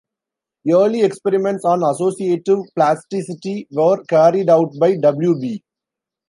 Early 0.67 1.03
experiments 1.03 1.63
on 1.63 1.83
associative 1.83 2.61
plasticity 2.75 3.67
were 3.71 4.03
carried 4.05 4.49
out 4.49 4.73
by 4.79 4.95
W. 4.97 5.39
B. 5.39 5.63